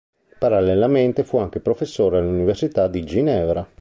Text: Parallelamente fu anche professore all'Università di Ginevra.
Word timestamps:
Parallelamente 0.39 1.23
fu 1.23 1.37
anche 1.37 1.59
professore 1.59 2.17
all'Università 2.17 2.87
di 2.87 3.03
Ginevra. 3.03 3.69